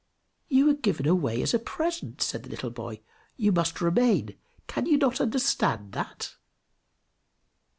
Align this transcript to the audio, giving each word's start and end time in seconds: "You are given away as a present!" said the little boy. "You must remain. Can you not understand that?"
"You 0.49 0.67
are 0.67 0.73
given 0.73 1.07
away 1.07 1.43
as 1.43 1.53
a 1.53 1.59
present!" 1.59 2.23
said 2.23 2.41
the 2.41 2.49
little 2.49 2.71
boy. 2.71 3.01
"You 3.37 3.51
must 3.51 3.79
remain. 3.81 4.35
Can 4.65 4.87
you 4.87 4.97
not 4.97 5.21
understand 5.21 5.91
that?" 5.91 6.37